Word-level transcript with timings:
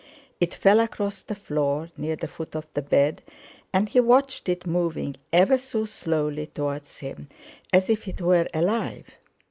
It 0.39 0.55
fell 0.55 0.79
across 0.79 1.21
the 1.21 1.35
floor, 1.35 1.91
near 1.95 2.15
the 2.15 2.27
foot 2.27 2.55
of 2.55 2.65
the 2.73 2.81
bed, 2.81 3.21
and 3.71 3.87
he 3.87 3.99
watched 3.99 4.49
it 4.49 4.65
moving 4.65 5.15
ever 5.31 5.59
so 5.59 5.85
slowly 5.85 6.47
towards 6.47 6.97
him, 6.97 7.29
as 7.71 7.87
if 7.87 8.07
it 8.07 8.19
were 8.19 8.47
alive. 8.51 9.05